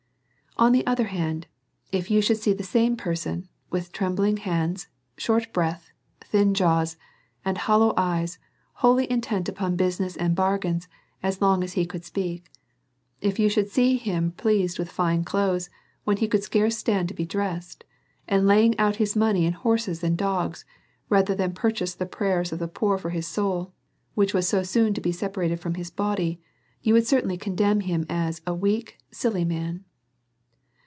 [0.57, 1.47] On the other hand,
[1.93, 6.91] if you should see the same per* son, with trembhng hands, short breath, thin jaws^
[6.91, 6.97] DEVOUT
[7.45, 7.95] AND HOLY LIFE.
[7.95, 8.37] 159 «nd hollow eyeSj
[8.81, 10.87] wholly intent upon business and bar gains
[11.23, 12.51] as long as he could speak.
[13.21, 15.69] If you should see him pleased with fine clothes,
[16.03, 17.85] when he could scarce stefcid to be dressed,
[18.27, 20.63] and laying out his money in hor ses and dogs
[21.09, 23.73] rather than purchase the prayers of the poor for his soul,
[24.15, 26.39] which was so soon to be separated from his body,
[26.83, 29.85] you would certainly condemn him as a weak, silly man.